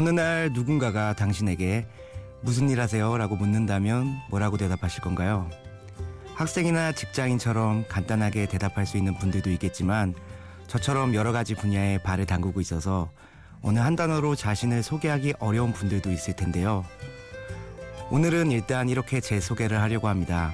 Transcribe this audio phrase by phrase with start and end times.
[0.00, 1.86] 어느 날 누군가가 당신에게
[2.40, 3.18] 무슨 일 하세요?
[3.18, 5.50] 라고 묻는다면 뭐라고 대답하실 건가요?
[6.34, 10.14] 학생이나 직장인처럼 간단하게 대답할 수 있는 분들도 있겠지만
[10.68, 13.10] 저처럼 여러 가지 분야에 발을 담그고 있어서
[13.60, 16.86] 어느 한 단어로 자신을 소개하기 어려운 분들도 있을 텐데요.
[18.10, 20.50] 오늘은 일단 이렇게 제 소개를 하려고 합니다.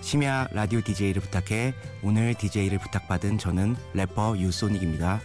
[0.00, 5.20] 심야 라디오 DJ를 부탁해 오늘 DJ를 부탁받은 저는 래퍼 유소닉입니다.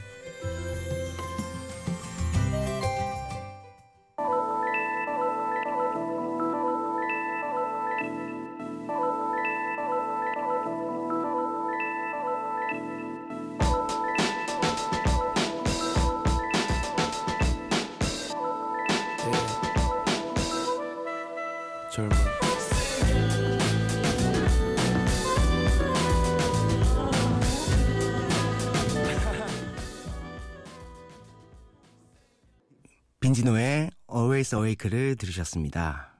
[34.94, 36.14] Awake를 들으셨습니다.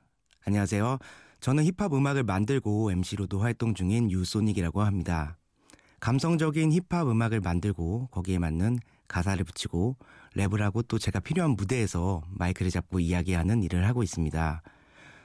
[0.46, 0.98] 안녕하세요.
[1.40, 5.38] 저는 힙합 음악을 만들고 MC로도 활동 중인 유소닉이라고 합니다.
[6.00, 9.96] 감성적인 힙합 음악을 만들고 거기에 맞는 가사를 붙이고
[10.36, 14.62] 랩을 하고 또 제가 필요한 무대에서 마이크를 잡고 이야기하는 일을 하고 있습니다.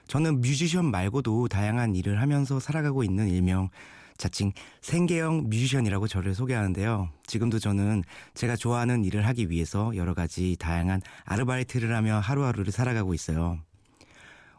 [0.06, 3.70] 저는 뮤지션 말고도 다양한 일을 하면서 살아가고 있는 일명
[4.18, 4.52] 자칭
[4.82, 7.08] 생계형 뮤지션이라고 저를 소개하는데요.
[7.26, 8.02] 지금도 저는
[8.34, 13.58] 제가 좋아하는 일을 하기 위해서 여러 가지 다양한 아르바이트를 하며 하루하루를 살아가고 있어요.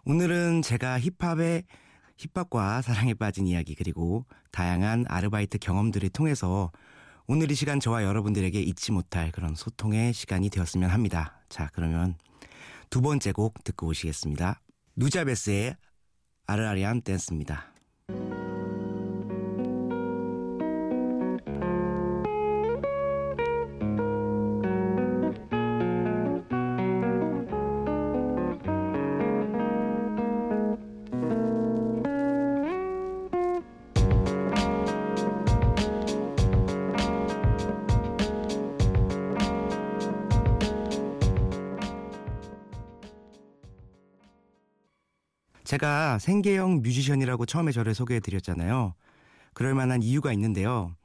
[0.06, 1.64] 오늘은 제가 힙합의
[2.18, 6.72] 힙합과 사랑에 빠진 이야기 그리고 다양한 아르바이트 경험들을 통해서
[7.28, 11.42] 오늘 이 시간 저와 여러분들에게 잊지 못할 그런 소통의 시간이 되었으면 합니다.
[11.50, 12.16] 자, 그러면
[12.90, 14.62] 두 번째 곡 듣고 오시겠습니다.
[14.96, 15.76] 누자베스의
[16.48, 17.74] 아르아리안 댄스입니다.
[46.18, 48.96] 생계형 뮤지션이라고 처음에 저를 소개해 드렸잖아요.
[49.54, 50.96] 그럴 만한 이유가 있는데요.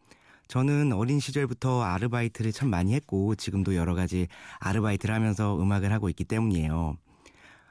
[0.48, 4.28] 저는 어린 시절부터 아르바이트를 참 많이 했고 지금도 여러 가지
[4.60, 6.96] 아르바이트를 하면서 음악을 하고 있기 때문이에요.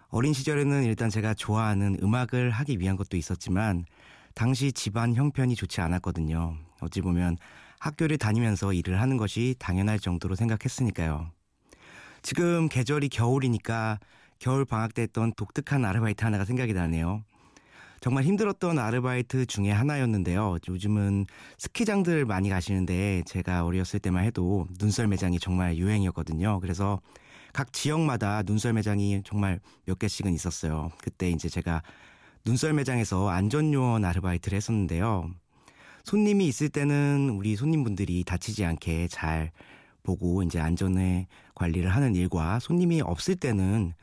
[0.09, 3.85] 어린 시절에는 일단 제가 좋아하는 음악을 하기 위한 것도 있었지만
[4.35, 6.55] 당시 집안 형편이 좋지 않았거든요.
[6.81, 7.37] 어찌 보면
[7.79, 11.31] 학교를 다니면서 일을 하는 것이 당연할 정도로 생각했으니까요.
[12.21, 13.99] 지금 계절이 겨울이니까
[14.43, 17.23] 겨울 방학 때 했던 독특한 아르바이트 하나가 생각이 나네요.
[18.01, 20.57] 정말 힘들었던 아르바이트 중에 하나였는데요.
[20.67, 21.27] 요즘은
[21.57, 26.59] 스키장들 많이 가시는데 제가 어렸을 때만 해도 눈썰 매장이 정말 유행이었거든요.
[26.59, 26.99] 그래서
[27.53, 30.91] 각 지역마다 눈썰 매장이 정말 몇 개씩은 있었어요.
[31.01, 31.81] 그때 이제 제가
[32.43, 35.31] 눈썰 매장에서 안전요원 아르바이트를 했었는데요.
[36.03, 39.51] 손님이 있을 때는 우리 손님분들이 다치지 않게 잘
[40.03, 43.93] 보고 이제 안전에 관리를 하는 일과 손님이 없을 때는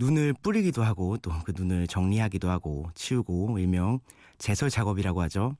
[0.00, 4.00] 눈을 뿌리기도 하고 또 그 눈을 정리하기도 하고 치우고 일명
[4.38, 5.56] 제설 작업이라고 하죠.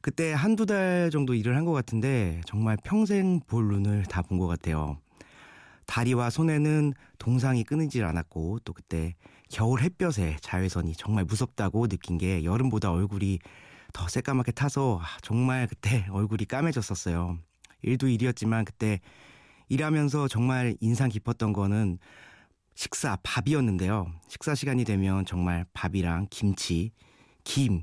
[0.00, 4.46] 그때 한두 달 정도 일을 한 것 같은데 정말 평생 볼 눈을 다 본 것
[4.46, 4.98] 같아요.
[5.86, 9.14] 다리와 손에는 동상이 끊이질 않았고 또 그때
[9.50, 13.38] 겨울 햇볕에 자외선이 정말 무섭다고 느낀 게 여름보다 얼굴이
[13.92, 17.38] 더 새까맣게 타서 정말 그때 얼굴이 까매졌었어요.
[17.82, 19.00] 일도 일이었지만 그때
[19.68, 21.98] 일하면서 정말 인상 깊었던 거는
[22.76, 24.12] 식사 밥이었는데요.
[24.28, 26.92] 식사 시간이 되면 정말 밥이랑 김치,
[27.42, 27.82] 김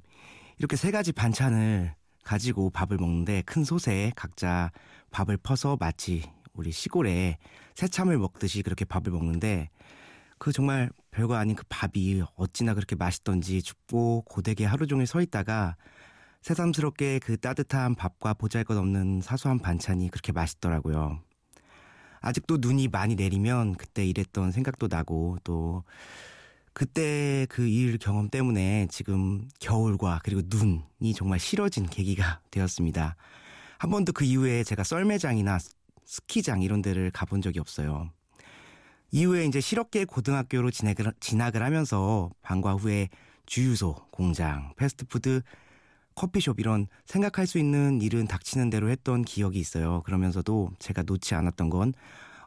[0.60, 4.72] 이렇게 세 가지 반찬을 가지고 밥을 먹는데 큰 솥에 각자
[5.10, 6.24] 밥을 퍼서 마치
[6.54, 7.40] 우리 시골에
[7.74, 9.72] 새참을 먹듯이 그렇게 밥을 먹는데
[10.38, 15.76] 그 정말 별거 아닌 그 밥이 어찌나 그렇게 맛있던지 춥고 고되게 하루 종일 서 있다가
[16.44, 21.20] 새삼스럽게 그 따뜻한 밥과 보잘것없는 사소한 반찬이 그렇게 맛있더라고요.
[22.24, 25.84] 아직도 눈이 많이 내리면 그때 일했던 생각도 나고 또
[26.72, 33.16] 그때 그 일 경험 때문에 지금 겨울과 그리고 눈이 정말 싫어진 계기가 되었습니다.
[33.78, 35.60] 한 번도 그 이후에 제가 썰매장이나
[36.06, 38.10] 스키장 이런 데를 가본 적이 없어요.
[39.12, 43.10] 이후에 이제 실업계 고등학교로 진학을, 진학을 하면서 방과 후에
[43.46, 45.42] 주유소, 공장, 패스트푸드,
[46.16, 50.02] 커피숍 이런 생각할 수 있는 일은 닥치는 대로 했던 기억이 있어요.
[50.04, 51.94] 그러면서도 제가 놓지 않았던 건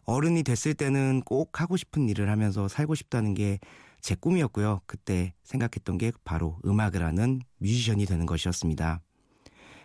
[0.04, 3.58] 어른이 됐을 때는 꼭 하고 싶은 일을 하면서 살고 싶다는 게
[4.06, 4.82] 제 꿈이었고요.
[4.86, 9.00] 그때 생각했던 게 바로 음악을 하는 뮤지션이 되는 것이었습니다.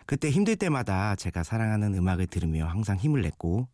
[0.06, 3.66] 그때 힘들 때마다 제가 사랑하는 음악을 들으며 항상 힘을 냈고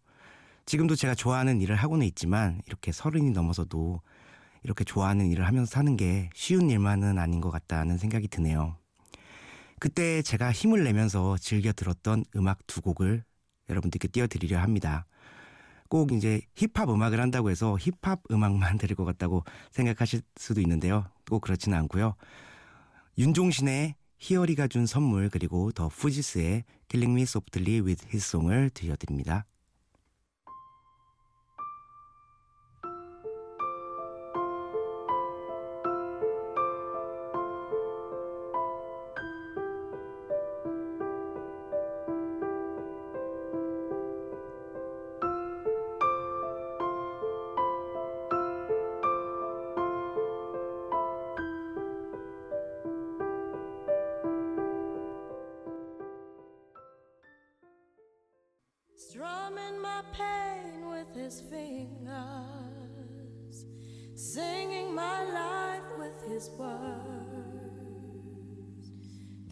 [0.65, 4.01] 지금도 제가 좋아하는 일을 하고는 있지만 이렇게 서른이 넘어서도
[4.63, 8.77] 이렇게 좋아하는 일을 하면서 사는 게 쉬운 일만은 아닌 것 같다는 생각이 드네요.
[9.81, 13.25] 그때 제가 힘을 내면서 즐겨 들었던 음악 두 곡을
[13.69, 15.07] 여러분들께 띄워드리려 합니다.
[15.89, 21.07] 꼭 이제 힙합 음악을 한다고 해서 힙합 음악만 들을 것 같다고 생각하실 수도 있는데요.
[21.29, 22.15] 꼭 그렇지는 않고요.
[23.17, 29.45] 윤종신의 히어리가 준 선물 그리고 더 푸지스의 Killing Me Softly with His Song을 들려드립니다.
[61.29, 62.09] His fingers,
[64.15, 67.03] singing my life with his words,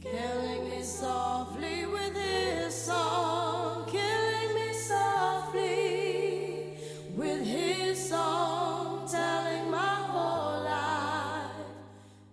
[0.01, 6.79] killing me softly with his song, killing me softly
[7.15, 11.61] with his song, telling my whole life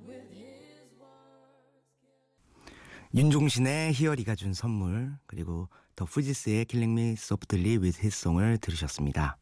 [0.08, 2.72] with his words.
[3.14, 9.38] 윤종신의 히어리가 준 선물 그리고 더 푸지스의 Killing Me Softly with His Song을 들으셨습니다.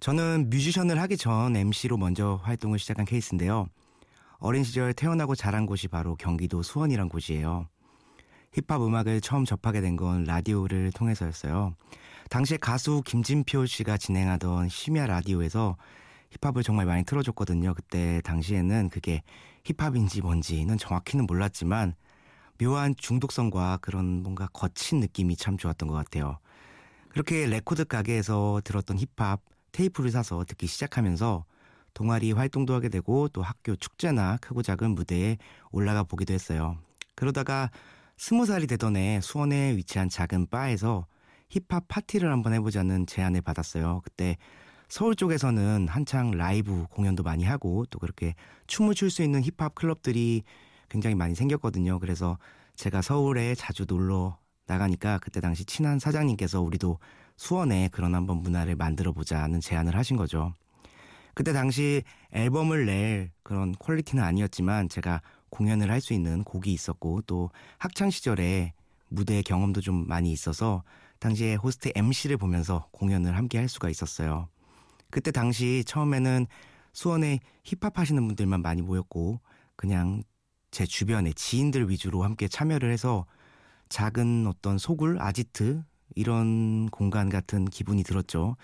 [0.00, 3.68] 저는 뮤지션을 하기 전 MC로 먼저 활동을 시작한 케이스인데요.
[4.38, 7.68] 어린 시절 태어나고 자란 곳이 바로 경기도 수원이란 곳이에요.
[8.52, 11.74] 힙합 음악을 처음 접하게 된 건 라디오를 통해서였어요.
[12.30, 15.76] 당시에 가수 김진표 씨가 진행하던 심야 라디오에서
[16.40, 17.74] 힙합을 정말 많이 틀어줬거든요.
[17.74, 19.22] 그때 당시에는 그게
[19.64, 21.94] 힙합인지 뭔지는 정확히는 몰랐지만
[22.58, 26.38] 묘한 중독성과 그런 뭔가 거친 느낌이 참 좋았던 것 같아요.
[27.08, 29.40] 그렇게 레코드 가게에서 들었던 힙합
[29.72, 31.44] 테이프를 사서 듣기 시작하면서
[31.94, 35.36] 동아리 활동도 하게 되고 또 학교 축제나 크고 작은 무대에
[35.70, 36.76] 올라가 보기도 했어요.
[37.14, 37.70] 그러다가
[38.16, 41.06] 스무 살이 되던 해 수원에 위치한 작은 바에서
[41.48, 44.00] 힙합 파티를 한번 해보자는 제안을 받았어요.
[44.04, 44.36] 그때
[44.88, 48.34] 서울 쪽에서는 한창 라이브 공연도 많이 하고 또 그렇게
[48.66, 50.42] 춤을 출 수 있는 힙합 클럽들이
[50.88, 51.98] 굉장히 많이 생겼거든요.
[51.98, 52.38] 그래서
[52.76, 56.98] 제가 서울에 자주 놀러 나가니까 그때 당시 친한 사장님께서 우리도
[57.36, 60.54] 수원에 그런 한번 문화를 만들어 보자는 제안을 하신 거죠.
[61.34, 62.02] 그때 당시
[62.32, 68.72] 앨범을 낼 그런 퀄리티는 아니었지만 제가 공연을 할 수 있는 곡이 있었고 또 학창 시절에
[69.08, 70.82] 무대 경험도 좀 많이 있어서
[71.20, 74.48] 당시에 호스트 MC를 보면서 공연을 함께 할 수가 있었어요.
[75.10, 76.46] 그때 당시 처음에는
[76.92, 79.40] 수원에 힙합 하시는 분들만 많이 모였고
[79.76, 80.22] 그냥
[80.70, 83.26] 제 주변에 지인들 위주로 함께 참여를 해서
[83.88, 85.82] 작은 어떤 소굴, 아지트
[86.14, 88.56] 이런 공간 같은 기분이 들었죠.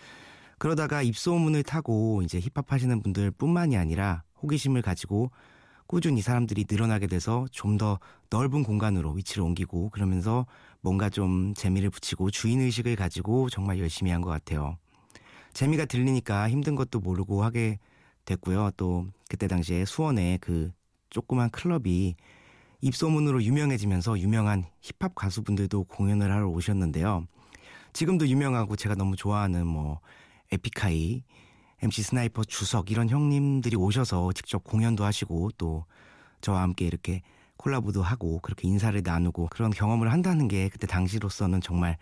[0.58, 5.30] 그러다가 입소문을 타고 이제 힙합 하시는 분들 뿐만이 아니라 호기심을 가지고
[5.86, 7.98] 꾸준히 사람들이 늘어나게 돼서 좀 더
[8.30, 10.46] 넓은 공간으로 위치를 옮기고 그러면서
[10.80, 14.76] 뭔가 좀 재미를 붙이고 주인의식을 가지고 정말 열심히 한 것 같아요.
[15.52, 17.78] 재미가 들리니까 힘든 것도 모르고 하게
[18.24, 18.70] 됐고요.
[18.76, 20.72] 또 그때 당시에 수원에 그
[21.14, 22.16] 조그만 클럽이
[22.80, 27.28] 입소문으로 유명해지면서 유명한 힙합 가수분들도 공연을 하러 오셨는데요.
[27.92, 30.00] 지금도 유명하고 제가 너무 좋아하는 뭐
[30.50, 31.22] 에픽하이,
[31.82, 35.84] MC 스나이퍼 주석 이런 형님들이 오셔서 직접 공연도 하시고 또
[36.40, 37.22] 저와 함께 이렇게
[37.58, 41.96] 콜라보도 하고 그렇게 인사를 나누고 그런 경험을 한다는 게 그때 당시로서는 정말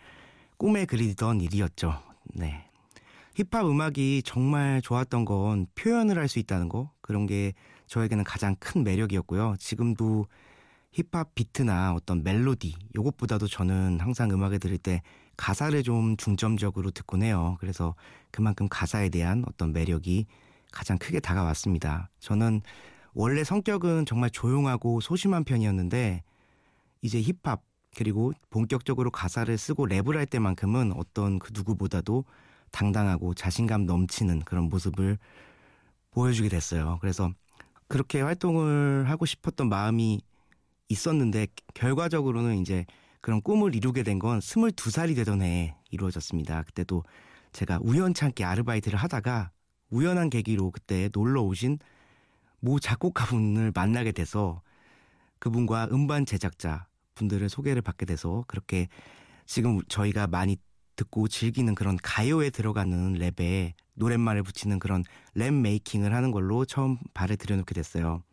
[0.57, 2.01] 꿈에 그리던 일이었죠.
[2.33, 2.65] 네.
[3.35, 7.53] 힙합 음악이 정말 좋았던 건 표현을 할 수 있다는 거 그런 게
[7.93, 9.55] 저에게는 가장 큰 매력이었고요.
[9.59, 10.25] 지금도
[10.91, 15.03] 힙합 비트나 어떤 멜로디 요것보다도 저는 항상 음악을 들을 때
[15.37, 17.55] 가사를 좀 중점적으로 듣곤 해요.
[17.59, 17.93] 그래서
[18.31, 20.25] 그만큼 가사에 대한 어떤 매력이
[20.71, 22.09] 가장 크게 다가왔습니다.
[22.17, 22.61] 저는
[23.13, 26.23] 원래 성격은 정말 조용하고 소심한 편이었는데
[27.03, 27.61] 이제 힙합
[27.95, 32.25] 그리고 본격적으로 가사를 쓰고 랩을 할 때만큼은 어떤 그 누구보다도
[32.71, 35.19] 당당하고 자신감 넘치는 그런 모습을
[36.09, 36.97] 보여주게 됐어요.
[37.01, 37.31] 그래서
[37.93, 40.19] 그렇게 활동을 하고 싶었던 마음이
[40.89, 41.45] 있었는데
[41.75, 42.87] 결과적으로는 이제
[43.21, 46.63] 그런 꿈을 이루게 된 건 22살이 되던 해에 이루어졌습니다.
[46.63, 47.03] 그때도
[47.51, 49.51] 제가 우연찮게 아르바이트를 하다가
[49.91, 51.77] 우연한 계기로 그때 놀러 오신
[52.61, 54.63] 모 작곡가분을 만나게 돼서
[55.37, 58.87] 그분과 음반 제작자 분들을 소개를 받게 돼서 그렇게
[59.45, 60.57] 지금 저희가 많이
[60.95, 65.03] 듣고 즐기는 그런 가요에 들어가는 랩에 노랫말을 붙이는 그런
[65.35, 68.23] 랩 메이킹을 하는 걸로 처음 발을 들여놓게 됐어요.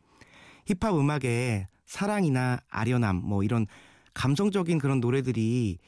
[0.66, 3.66] 힙합 음악에 사랑이나 아련함 뭐 이런
[4.14, 5.78] 감성적인 그런 노래들이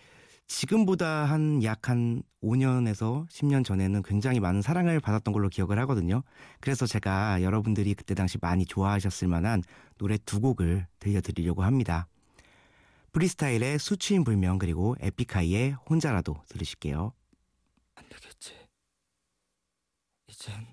[0.47, 6.23] 지금보다 한 약한 5년에서 10년 전에는 굉장히 많은 사랑을 받았던 걸로 기억을 하거든요.
[6.61, 9.63] 그래서 제가 여러분들이 그때 당시 많이 좋아하셨을 만한
[9.97, 12.07] 노래 두 곡을 들려드리려고 합니다.
[13.13, 17.13] 프리스타일의 수치인 불명 그리고 에픽하이의 혼자라도 들으실게요.
[17.95, 18.55] 안 되겠지.
[20.29, 20.67] 이젠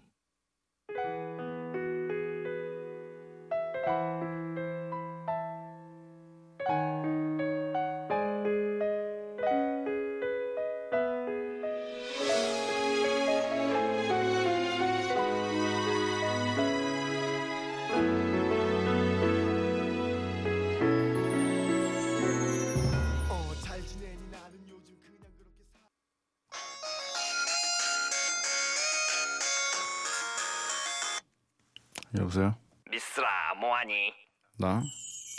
[32.19, 32.55] 여보세요?
[32.89, 33.27] 미스라
[33.59, 34.13] 뭐하니?
[34.57, 34.81] 나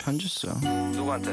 [0.03, 0.47] 편지 써.
[0.91, 1.31] 누구한테?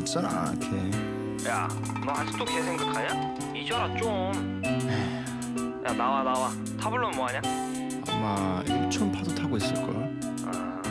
[0.00, 1.48] 있잖아 걔.
[1.48, 3.54] 야너 아직도 걔 생각하냐?
[3.54, 4.62] 잊어라 좀
[5.86, 7.40] 야 나와 나와 타블로는 뭐하냐?
[8.08, 9.96] 아마 일촌 파도 타고 있을 걸.
[10.46, 10.82] 아,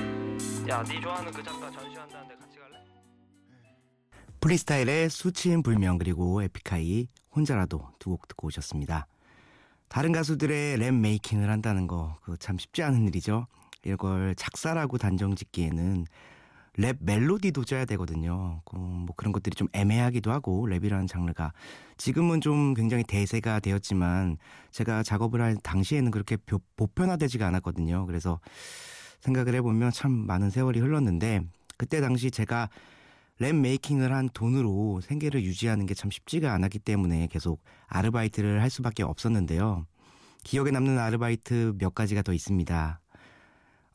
[0.67, 2.77] 야네 좋아하는 그 작가 전시한다는데 같이 갈래?
[4.39, 9.07] 프리스타일의 수치인 불명 그리고 에픽하이 혼자라도 두 곡 듣고 오셨습니다.
[9.87, 13.47] 다른 가수들의 랩 making을 한다는 거 그거 참 쉽지 않은 일이죠.
[13.85, 16.05] 이걸 작사라고 단정 짓기에는
[16.77, 18.61] 랩 멜로디도 짜야 되거든요.
[18.65, 21.53] 그뭐 그런 것들이 좀 애매하기도 하고 랩이라는 장르가
[21.97, 24.37] 지금은 좀 굉장히 대세가 되었지만
[24.71, 28.07] 제가 작업을 할 당시에는 그렇게 보- 보편화되지가 않았거든요.
[28.07, 28.39] 그래서
[29.19, 31.41] 생각을 해보면 참 많은 세월이 흘렀는데
[31.77, 32.69] 그때 당시 제가
[33.39, 39.03] 랩 making을 한 돈으로 생계를 유지하는 게 참 쉽지가 않았기 때문에 계속 아르바이트를 할 수밖에
[39.03, 39.85] 없었는데요.
[40.43, 42.99] 기억에 남는 아르바이트 몇 가지가 더 있습니다.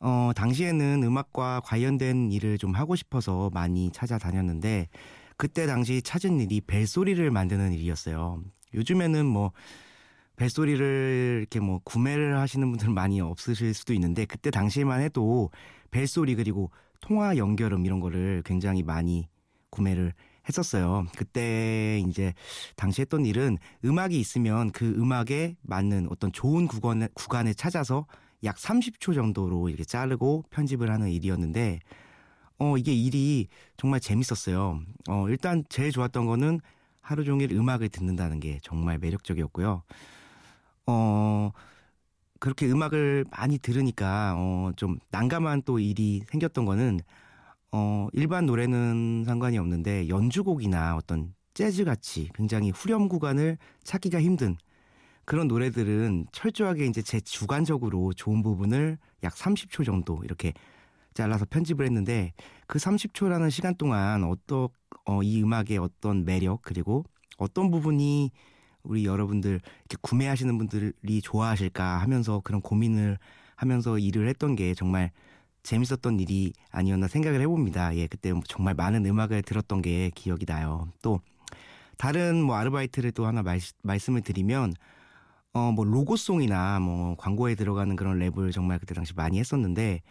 [0.01, 4.87] 어, 당시에는 음악과 관련된 일을 좀 하고 싶어서 많이 찾아다녔는데
[5.37, 8.41] 그때 당시 찾은 일이 벨소리를 만드는 일이었어요.
[8.73, 9.51] 요즘에는 뭐
[10.35, 15.49] 벨소리를 이렇게 뭐 구매를 하시는 분들은 많이 없으실 수도 있는데 그때 당시에만 해도
[15.91, 19.27] 벨소리 그리고 통화 연결음 이런 거를 굉장히 많이
[19.69, 20.13] 구매를
[20.47, 21.05] 했었어요.
[21.15, 22.33] 그때 이제
[22.75, 28.07] 당시 했던 일은 음악이 있으면 그 음악에 맞는 어떤 좋은 구간에, 구간에 찾아서
[28.43, 31.79] 약 30초 정도로 이렇게 자르고 편집을 하는 일이었는데
[32.59, 34.81] 어 이게 일이 정말 재밌었어요.
[35.09, 36.59] 어 일단 제일 좋았던 거는
[37.01, 39.83] 하루 종일 음악을 듣는다는 게 정말 매력적이었고요.
[40.87, 41.51] 어
[42.39, 46.99] 그렇게 음악을 많이 들으니까 어 좀 난감한 또 일이 생겼던 거는
[47.73, 54.57] 어 일반 노래는 상관이 없는데 연주곡이나 어떤 재즈 같이 굉장히 후렴 구간을 찾기가 힘든
[55.29, 60.53] 그런 노래들은 철저하게 이제 제 주관적으로 좋은 부분을 약 30초 정도 이렇게
[61.13, 62.33] 잘라서 편집을 했는데
[62.65, 64.69] 그 30초라는 시간 동안 어떤
[65.05, 67.05] 어, 이 음악의 어떤 매력 그리고
[67.37, 68.31] 어떤 부분이
[68.81, 73.19] 우리 여러분들 이렇게 구매하시는 분들이 좋아하실까 하면서 그런 고민을
[73.55, 75.11] 하면서 일을 했던 게 정말
[75.61, 77.95] 재밌었던 일이 아니었나 생각을 해봅니다.
[77.97, 80.87] 예, 그때 정말 많은 음악을 들었던 게 기억이 나요.
[81.03, 81.19] 또
[81.97, 84.73] 다른 뭐 아르바이트를 또 하나 말, 말씀을 드리면
[85.53, 90.01] 어 뭐 로고송이나 뭐 광고에 들어가는 그런 랩을 정말 그때 당시 많이 했었는데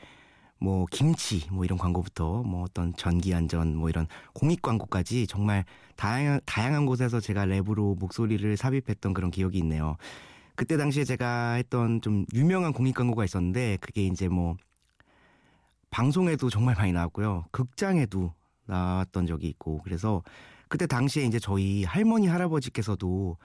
[0.59, 5.65] 뭐 김치 뭐 이런 광고부터 뭐 어떤 전기 안전 뭐 이런 공익 광고까지 정말
[5.97, 9.97] 다양한 다양한 곳에서 제가 랩으로 목소리를 삽입했던 그런 기억이 있네요.
[10.57, 14.57] 그때 당시에 제가 했던 좀 유명한 공익 광고가 있었는데 그게 이제 뭐
[15.91, 17.45] 방송에도 정말 많이 나왔고요.
[17.53, 18.33] 극장에도
[18.67, 20.23] 나왔던 적이 있고 그래서
[20.69, 23.37] 그때 당시에 이제 저희 할머니 할아버지께서도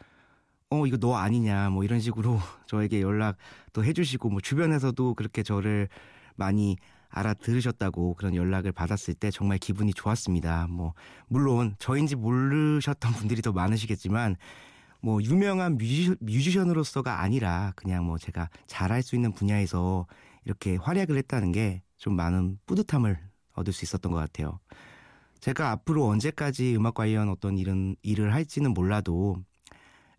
[0.73, 5.87] 어 이거 너 아니냐 뭐 이런 식으로 저에게 연락도 해주시고 뭐 주변에서도 그렇게 저를
[6.35, 6.77] 많이
[7.09, 10.67] 알아들으셨다고 그런 연락을 받았을 때 정말 기분이 좋았습니다.
[10.69, 10.93] 뭐
[11.27, 14.35] 물론 저인지 모르셨던 분들이 더 많으시겠지만
[15.01, 20.07] 뭐 유명한 뮤지, 뮤지션으로서가 아니라 그냥 뭐 제가 잘할 수 있는 분야에서
[20.45, 23.17] 이렇게 활약을 했다는 게 좀 많은 뿌듯함을
[23.53, 24.59] 얻을 수 있었던 것 같아요.
[25.39, 29.37] 제가 앞으로 언제까지 음악 관련 어떤 일은 일을 할지는 몰라도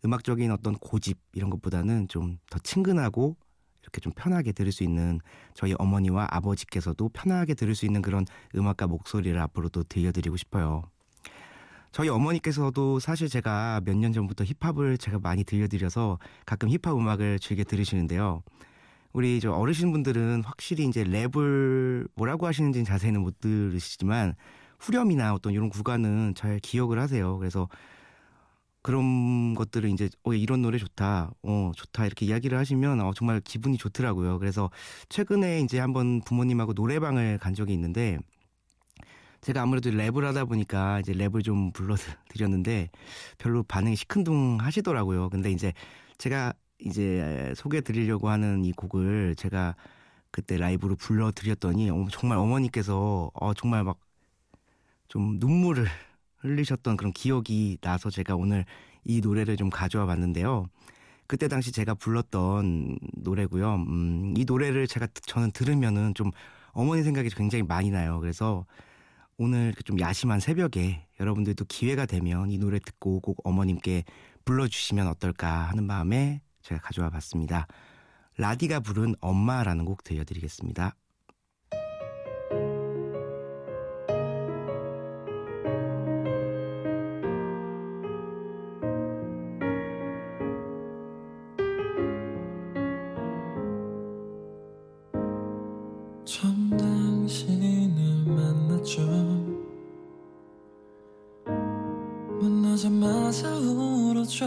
[0.04, 3.36] 음악적인 어떤 고집 이런 것보다는 좀 더 친근하고
[3.82, 5.20] 이렇게 좀 편하게 들을 수 있는
[5.54, 8.24] 저희 어머니와 아버지께서도 편하게 들을 수 있는 그런
[8.56, 10.82] 음악과 목소리를 앞으로도 들려드리고 싶어요.
[11.92, 17.62] 저희 어머니께서도 사실 제가 몇 년 전부터 힙합을 제가 많이 들려드려서 가끔 힙합 음악을 즐겨
[17.64, 18.42] 들으시는데요.
[19.12, 24.34] 우리 저 어르신분들은 확실히 이제 랩을 뭐라고 하시는지는 자세히는 못 들으시지만
[24.80, 27.38] 후렴이나 어떤 이런 구간은 잘 기억을 하세요.
[27.38, 27.68] 그래서
[28.84, 33.78] 그런 것들을 이제 어 이런 노래 좋다, 어 좋다 이렇게 이야기를 하시면 어 정말 기분이
[33.78, 34.38] 좋더라고요.
[34.38, 34.70] 그래서
[35.08, 38.18] 최근에 이제 한번 부모님하고 노래방을 간 적이 있는데
[39.40, 42.90] 제가 아무래도 랩을 하다 보니까 이제 랩을 좀 불러드렸는데
[43.38, 45.28] 별로 반응이 시큰둥 하시더라고요.
[45.30, 45.72] 근데 이제
[46.18, 49.76] 제가 이제 소개해 드리려고 하는 이 곡을 제가
[50.30, 53.98] 그때 라이브로 불러드렸더니 어, 정말 어머니께서 어, 정말 막
[55.08, 55.86] 좀 눈물을
[56.44, 58.64] 흘리셨던 그런 기억이 나서 제가 오늘
[59.04, 60.66] 이 노래를 좀 가져와 봤는데요.
[61.26, 63.74] 그때 당시 제가 불렀던 노래고요.
[63.76, 66.30] 음, 이 노래를 제가 저는 들으면은 좀
[66.72, 68.20] 어머니 생각이 굉장히 많이 나요.
[68.20, 68.66] 그래서
[69.38, 74.04] 오늘 이렇게 좀 야심한 새벽에 여러분들도 기회가 되면 이 노래 듣고 꼭 어머님께
[74.44, 77.66] 불러주시면 어떨까 하는 마음에 제가 가져와 봤습니다.
[78.36, 80.94] 라디가 부른 엄마라는 곡 들려드리겠습니다.
[104.24, 104.46] 울었죠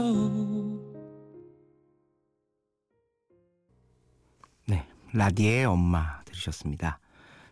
[4.67, 6.99] 네, 라디의 엄마 들으셨습니다.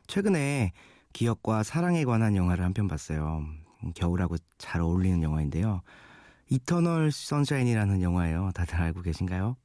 [0.08, 0.74] 최근에
[1.14, 3.44] 기억과 사랑에 관한 영화를 한 편 봤어요.
[3.84, 5.82] 음, 겨울하고 잘 어울리는 영화인데요.
[6.50, 8.52] 이터널 선샤인이라는 영화예요.
[8.54, 9.56] 다들 알고 계신가요?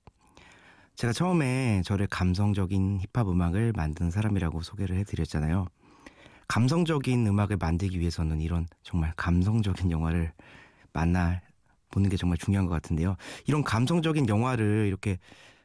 [0.97, 5.67] 제가 처음에 저를 감성적인 힙합 음악을 만드는 사람이라고 소개를 해드렸잖아요.
[6.49, 10.33] 감성적인 음악을 만들기 위해서는 이런 정말 감성적인 영화를
[10.93, 11.41] 만나
[11.91, 13.17] 보는 게 정말 중요한 것 같은데요.
[13.47, 15.19] 이런 감성적인 영화를 이렇게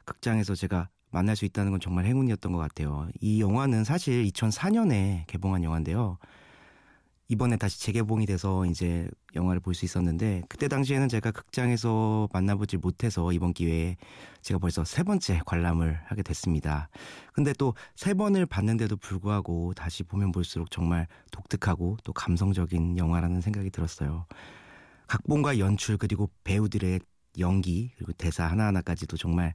[0.05, 3.07] 극장에서 제가 만날 수 있다는 건 정말 행운이었던 것 같아요.
[3.21, 6.17] 이 영화는 사실 2004년에 개봉한 영화인데요.
[7.27, 13.31] 이번에 다시 재개봉이 돼서 이제 영화를 볼 수 있었는데 그때 당시에는 제가 극장에서 만나보지 못해서
[13.31, 13.97] 이번 기회에
[14.43, 16.87] 제가 벌써 세 번째 관람을 하게 됐습니다.
[17.33, 23.71] 근데 또 세 번을 봤는데도 불구하고 다시 보면 볼수록 정말 독특하고 또 감성적인 영화라는 생각이
[23.71, 24.25] 들었어요.
[25.07, 26.99] 각본과 연출 그리고 배우들의
[27.39, 29.53] 연기 그리고 대사 하나하나까지도 정말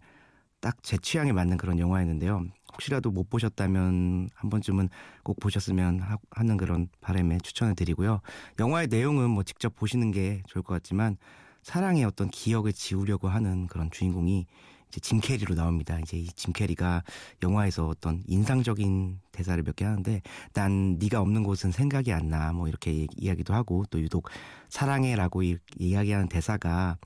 [0.61, 2.45] 딱 제 취향에 맞는 그런 영화였는데요.
[2.75, 4.89] 혹시라도 못 보셨다면 한 번쯤은
[5.23, 8.21] 꼭 보셨으면 하- 하는 그런 바람에 추천을 드리고요.
[8.59, 11.17] 영화의 내용은 뭐 직접 보시는 게 좋을 것 같지만
[11.63, 14.47] 사랑의 어떤 기억을 지우려고 하는 그런 주인공이
[14.91, 15.99] 이제 짐 캐리로 나옵니다.
[16.01, 17.03] 이제 이 짐 캐리가
[17.43, 20.21] 영화에서 어떤 인상적인 대사를 몇 개 하는데
[20.53, 22.53] 난 네가 없는 곳은 생각이 안 나.
[22.53, 24.29] 뭐 이렇게 이야기도 하고 또 유독
[24.69, 26.97] 사랑해라고 이- 이야기하는 대사가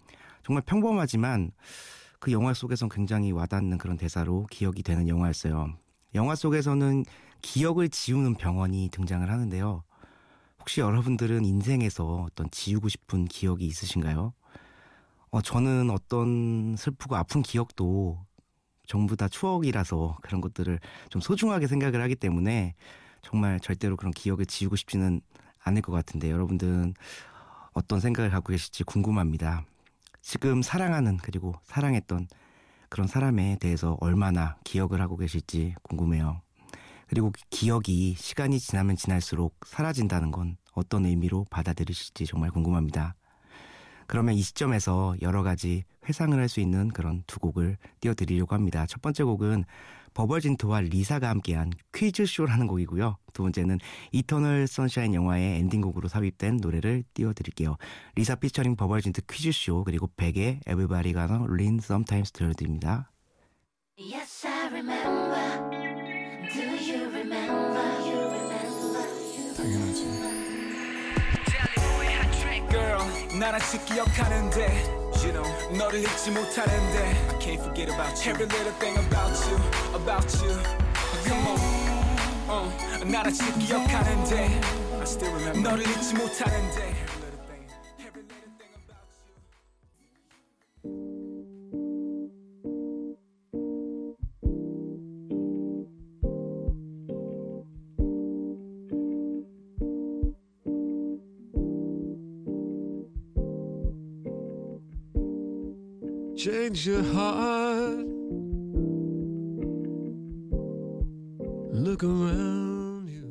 [0.45, 1.53] 정말 평범하지만
[2.21, 5.75] 그 영화 속에선 굉장히 와닿는 그런 대사로 기억이 되는 영화였어요.
[6.15, 7.05] 영화 속에서는
[7.43, 9.83] 기억을 지우는 병원이 등장을 하는데요.
[10.61, 14.33] 혹시 여러분들은 인생에서 어떤 지우고 싶은 기억이 있으신가요?
[15.35, 18.25] 어, 저는 어떤 슬프고 아픈 기억도
[18.87, 20.79] 전부 다 추억이라서 그런 것들을
[21.11, 22.77] 좀 소중하게 생각을 하기 때문에
[23.21, 25.21] 정말 절대로 그런 기억을 지우고 싶지는
[25.65, 26.95] 않을 것 같은데 여러분들은
[27.73, 29.65] 어떤 생각을 갖고 계실지 궁금합니다.
[30.23, 32.29] 지금 사랑하는 그리고 사랑했던
[32.89, 36.43] 그런 사람에 대해서 얼마나 기억을 하고 계실지 궁금해요.
[37.09, 43.17] 그리고 기억이 시간이 지나면 지날수록 사라진다는 건 어떤 의미로 받아들이실지 정말 궁금합니다.
[44.07, 48.87] 그러면 이 시점에서 여러 가지 회상을 할 수 있는 그런 두 곡을 띄워드리려고 합니다.
[48.87, 49.65] 첫 번째 곡은
[50.13, 53.17] 버벌진트와 리사가 함께한 퀴즈쇼라는 곡이고요.
[53.33, 53.79] 두 번째는
[54.13, 57.77] 이터널 선샤인 영화의 엔딩곡으로 삽입된 노래를 띄워드릴게요.
[58.15, 63.11] 리사 피처링 버벌진트 퀴즈쇼 그리고 Beck의 Everybody's Gotta Learn Sometimes 들려드립니다.
[63.99, 65.71] Yes, I remember.
[66.53, 67.83] Do you remember?
[68.07, 69.55] You remember?
[69.57, 70.34] 당연하지.
[73.34, 76.98] Girl, 난 아직 기억하는데 You know, 너를 잊지 못하는데
[77.30, 79.58] I can't forget about you Every little thing about you,
[79.96, 80.54] about you
[81.26, 84.62] Come on uh, 난 아직 기억하는데
[85.00, 87.13] I still remember 너를 잊지 못하는데
[106.75, 108.05] Change your heart.
[111.73, 113.31] Look around you.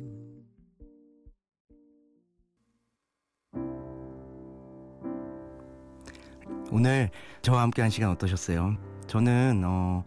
[6.70, 7.10] 오늘
[7.42, 8.76] 저와 함께한 시간 어떠셨어요?
[9.06, 10.04] 저는 어,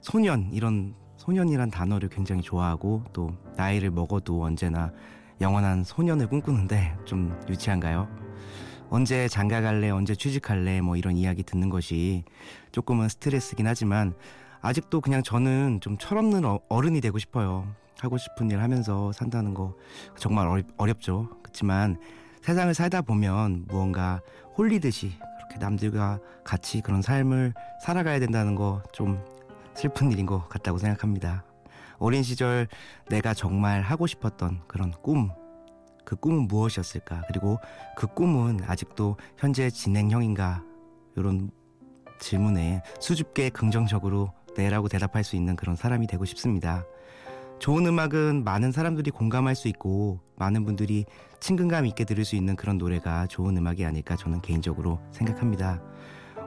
[0.00, 4.90] 소년 이런 소년이란 단어를 굉장히 좋아하고 또 나이를 먹어도 언제나
[5.42, 8.08] 영원한 소년을 꿈꾸는데 좀 유치한가요?
[8.90, 12.24] 언제 장가 갈래, 언제 취직할래 뭐 이런 이야기 듣는 것이
[12.72, 14.14] 조금은 스트레스긴 하지만
[14.60, 17.66] 아직도 그냥 저는 좀 철없는 어- 어른이 되고 싶어요.
[18.00, 19.74] 하고 싶은 일 하면서 산다는 거
[20.16, 21.28] 정말 어렵, 어렵죠.
[21.42, 21.98] 그렇지만
[22.42, 24.20] 세상을 살다 보면 무언가
[24.56, 29.22] 홀리듯이 그렇게 남들과 같이 그런 삶을 살아가야 된다는 거 좀
[29.74, 31.44] 슬픈 일인 것 같다고 생각합니다.
[31.98, 32.66] 어린 시절
[33.08, 35.30] 내가 정말 하고 싶었던 그런 꿈,
[36.10, 37.22] 그 꿈은 무엇이었을까?
[37.28, 37.60] 그리고
[37.96, 40.64] 그 꿈은 아직도 현재 진행형인가?
[41.14, 41.52] 이런
[42.18, 46.84] 질문에 수줍게 긍정적으로 네라고 대답할 수 있는 그런 사람이 되고 싶습니다.
[47.60, 51.04] 좋은 음악은 많은 사람들이 공감할 수 있고 많은 분들이
[51.38, 55.80] 친근감 있게 들을 수 있는 그런 노래가 좋은 음악이 아닐까 저는 개인적으로 생각합니다.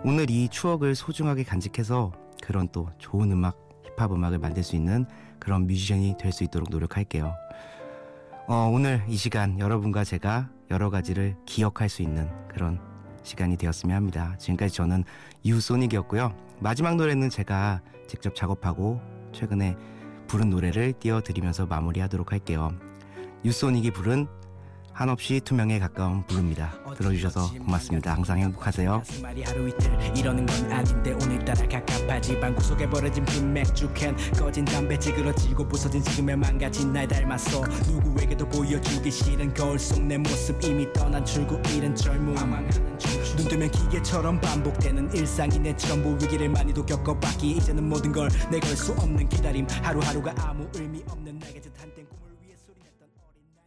[0.03, 5.05] 오늘 이 추억을 소중하게 간직해서 그런 또 좋은 음악, 힙합 음악을 만들 수 있는
[5.39, 7.33] 그런 뮤지션이 될 수 있도록 노력할게요.
[8.45, 12.77] 어, 오늘 이 시간 여러분과 제가 여러 가지를 기억할 수 있는 그런
[13.23, 14.35] 시간이 되었으면 합니다.
[14.37, 15.05] 지금까지 저는
[15.45, 16.35] 유소닉이었고요.
[16.59, 18.99] 마지막 노래는 제가 직접 작업하고
[19.31, 19.77] 최근에
[20.27, 22.73] 부른 노래를 띄워드리면서 마무리하도록 할게요.
[23.45, 24.27] 유소닉이 부른
[24.93, 26.71] 한없이 투명에 가까운 블루입니다.
[26.97, 28.13] 들어주셔서 고맙습니다.
[28.13, 29.01] 항상 행복하세요.
[29.43, 35.67] 하루 이틀 이러는 건 아닌데 오늘따라 갑갑하지 방구석에 버려진 빈 맥주 캔 꺼진 담배 찌그러지고
[35.67, 41.59] 부서진 지금의 망가진 날 닮았어 누구에게도 보여주기 싫은 거울 속 내 모습 이미 떠난 출구
[41.69, 42.35] 잃은 젊음
[43.37, 48.75] 눈 뜨면 기계처럼 반복되는 일상이 내 전부 위기를 많이도 겪어봤기 이제는 모든 걸 내 걸
[48.75, 51.92] 수 없는 기다림 하루하루가 아무 의미 없는 내게 짓한